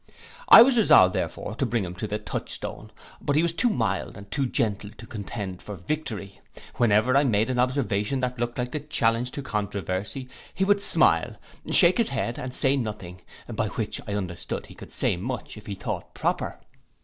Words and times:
I 0.49 0.63
was 0.63 0.77
resolved 0.79 1.13
therefore 1.13 1.53
to 1.57 1.65
bring 1.67 1.85
him 1.85 1.93
to 1.97 2.07
the 2.07 2.17
touch 2.17 2.49
stone; 2.49 2.89
but 3.21 3.35
he 3.35 3.43
was 3.43 3.53
too 3.53 3.69
mild 3.69 4.17
and 4.17 4.31
too 4.31 4.47
gentle 4.47 4.89
to 4.97 5.05
contend 5.05 5.61
for 5.61 5.75
victory. 5.75 6.41
Whenever 6.77 7.15
I 7.15 7.23
made 7.23 7.51
any 7.51 7.59
observation 7.59 8.19
that 8.21 8.39
looked 8.39 8.57
like 8.57 8.73
a 8.73 8.79
challenge 8.79 9.29
to 9.33 9.43
controversy, 9.43 10.27
he 10.55 10.65
would 10.65 10.81
smile, 10.81 11.35
shake 11.69 11.99
his 11.99 12.09
head, 12.09 12.39
and 12.39 12.51
say 12.51 12.75
nothing; 12.77 13.21
by 13.47 13.67
which 13.67 14.01
I 14.07 14.15
understood 14.15 14.65
he 14.65 14.73
could 14.73 14.91
say 14.91 15.17
much, 15.17 15.55
if 15.55 15.67
he 15.67 15.75
thought 15.75 16.15
proper. 16.15 16.59